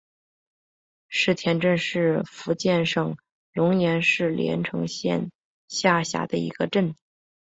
[1.11, 3.17] 姑田镇是福建省
[3.53, 5.29] 龙岩市连城县
[5.67, 6.95] 下辖的一个镇。